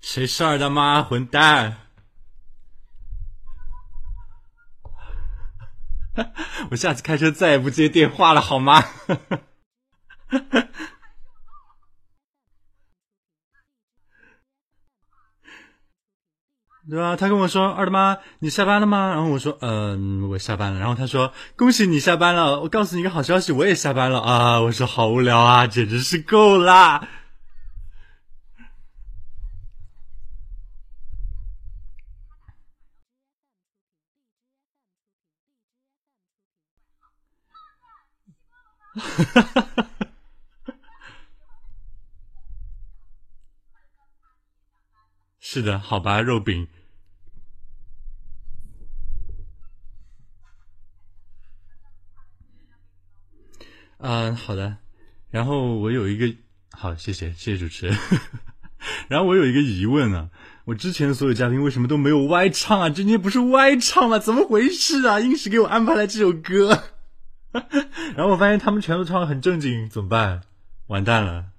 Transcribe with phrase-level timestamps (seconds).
[0.00, 1.02] 谁是二大妈？
[1.02, 1.78] 混蛋！
[6.70, 8.82] 我下次开车再也不接电话了，好吗？
[16.88, 17.16] 对吧？
[17.16, 27.08] 他跟我说：“二大妈，你下班了吗？”然后我说：“嗯，我下班了。”然后他说：“恭喜你下班了，我告诉你一个好消息，我也下班了啊！”我说：“好无聊啊，简直是够啦！”
[45.38, 46.66] 是的，好吧，肉饼。
[53.98, 54.78] 嗯，好的。
[55.30, 56.34] 然后我有一个，
[56.72, 57.96] 好，谢谢，谢谢主持人。
[59.08, 60.30] 然后我有一个疑问啊，
[60.64, 62.90] 我之前所有嘉宾为什么都没有歪唱啊？
[62.90, 64.18] 今天不是歪唱吗？
[64.18, 65.20] 怎么回事啊？
[65.20, 66.82] 硬是给我安排了这首歌。
[68.14, 70.42] 然后我发现他们全都唱的很正经，怎么办？
[70.86, 71.50] 完蛋了。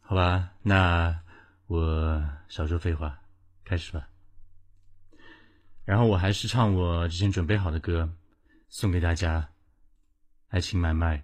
[0.00, 1.20] 好吧，那
[1.66, 3.18] 我少说废话，
[3.64, 4.08] 开始吧。
[5.84, 8.12] 然后我还是唱我之前准备好的歌，
[8.68, 9.48] 送给大家。
[10.48, 11.22] 爱情买卖。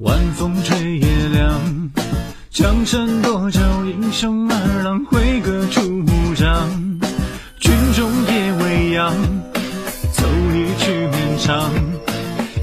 [0.00, 1.90] 晚风吹夜凉。
[2.50, 6.70] 江山多娇英雄儿郎，挥戈出牧场。
[7.58, 9.12] 军中夜未央，
[10.10, 11.70] 奏一曲绵长。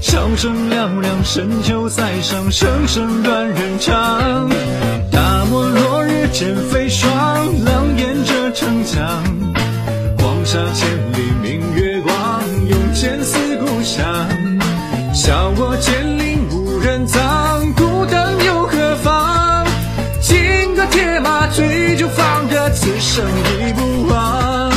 [0.00, 4.50] 笑声嘹亮，深秋塞上，声声断人肠。
[5.12, 7.08] 大漠落日见飞霜，
[7.64, 9.22] 狼烟遮城墙。
[10.18, 11.27] 黄沙千里
[23.18, 23.26] 生
[23.68, 24.70] 已不忘。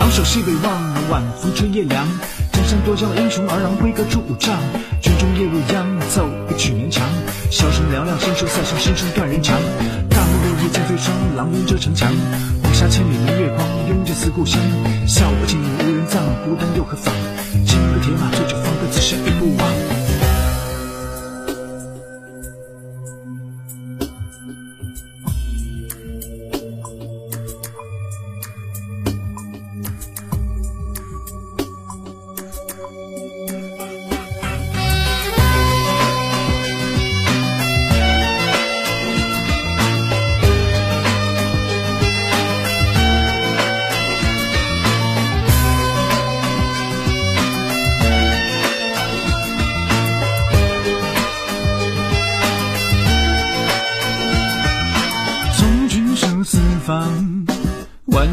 [0.00, 0.72] 昂首西北望，
[1.10, 2.06] 晚风吹夜凉。
[2.50, 4.56] 江山多娇英雄儿郎，挥戈出五丈。
[5.02, 7.04] 军中夜未央，奏一曲绵长。
[7.50, 9.54] 箫声嘹亮，声声塞上，声声断人肠。
[10.08, 12.10] 大漠落日渐飞霜，狼烟遮城墙。
[12.62, 14.58] 黄沙千里明月光，拥剑思故乡。
[15.06, 17.12] 笑我剑灵无人葬，孤单又何妨？
[17.66, 19.18] 金戈铁马醉酒方得，此生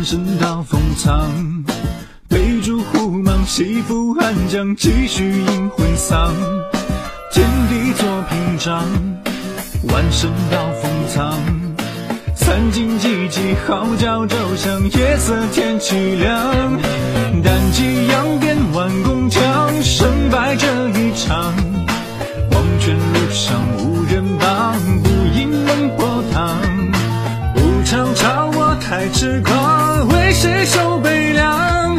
[0.01, 1.29] 万声刀锋藏。
[2.27, 6.33] 背竹虎芒，西赴汉江，继续迎魂丧。
[7.31, 8.83] 天地作屏障，
[9.93, 11.37] 万声刀锋藏。
[12.35, 16.51] 三更寂寂，号角骤响，夜色天凄凉。
[17.43, 20.65] 单骑扬鞭，挽弓枪，胜败这
[20.97, 21.53] 一场。
[22.49, 24.73] 黄泉路上无人帮，
[25.03, 26.57] 不饮孟婆汤。
[27.53, 29.80] 不常朝我太痴狂，
[30.33, 31.97] 谁守悲凉？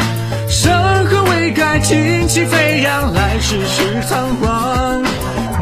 [0.48, 5.02] 山河未改，旌旗飞扬，来世是仓皇。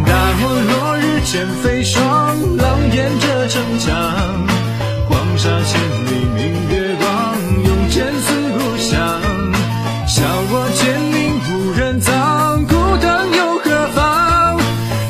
[0.06, 3.92] 大漠落日见飞霜，狼烟遮城墙。
[5.08, 9.20] 黄沙千里明月光，用剑思故乡。
[10.06, 14.58] 笑我剑灵无人葬，孤灯又何妨？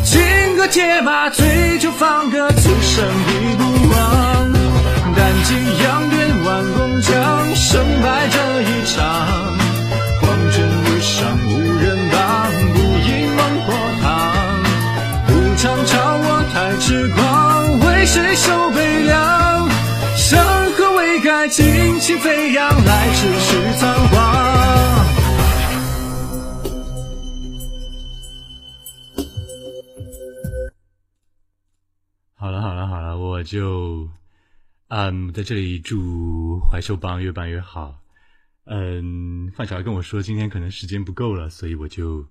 [0.02, 0.20] 金
[0.56, 3.04] 戈铁马醉酒放歌，此生
[22.10, 24.18] 旌旗飞扬，来世是仓皇。
[32.34, 34.08] 好了好了好了，我就
[34.88, 38.00] 嗯，在这里祝怀秀帮越办越好。
[38.64, 42.26] 嗯，范小孩跟我说今天可能时间不够了，所以我就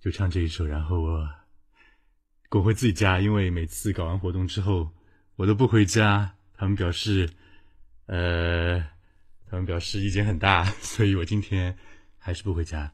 [0.00, 1.28] 就唱这一首，然后我
[2.48, 4.90] 滚回自己家，因为每次搞完活动之后
[5.36, 7.30] 我都不回家，他们表示，
[8.06, 8.84] 呃，
[9.50, 11.76] 他们表示意见很大， 所以我今天
[12.18, 12.92] 还是不回家。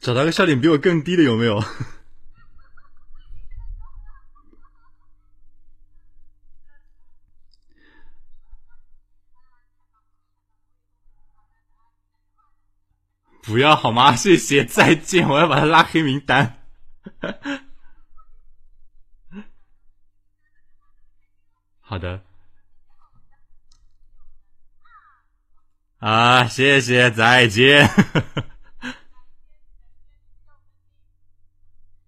[0.00, 1.62] 找到个笑点比我更低的有没有？
[13.48, 14.14] 不要好吗？
[14.20, 15.26] 谢谢，再见！
[15.28, 16.62] 我要把他拉黑名单。
[21.80, 22.22] 好的。
[25.98, 27.88] 啊，谢谢，再见。